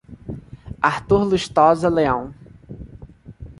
Artur 0.81 1.21
Lustosa 1.25 1.87
Leao 1.87 2.33